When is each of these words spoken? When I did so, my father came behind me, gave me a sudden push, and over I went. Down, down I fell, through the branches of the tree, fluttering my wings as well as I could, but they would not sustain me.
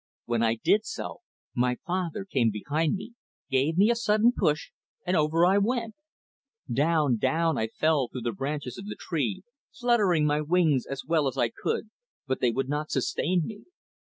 When 0.25 0.41
I 0.41 0.55
did 0.55 0.83
so, 0.83 1.21
my 1.53 1.77
father 1.85 2.25
came 2.25 2.49
behind 2.49 2.95
me, 2.95 3.13
gave 3.51 3.77
me 3.77 3.91
a 3.91 3.95
sudden 3.95 4.33
push, 4.35 4.71
and 5.05 5.15
over 5.15 5.45
I 5.45 5.59
went. 5.59 5.93
Down, 6.73 7.17
down 7.17 7.55
I 7.59 7.67
fell, 7.67 8.07
through 8.07 8.21
the 8.21 8.31
branches 8.31 8.79
of 8.79 8.87
the 8.87 8.97
tree, 8.99 9.43
fluttering 9.71 10.25
my 10.25 10.41
wings 10.41 10.87
as 10.87 11.05
well 11.05 11.27
as 11.27 11.37
I 11.37 11.49
could, 11.49 11.91
but 12.25 12.39
they 12.39 12.49
would 12.49 12.67
not 12.67 12.89
sustain 12.89 13.43
me. 13.45 13.65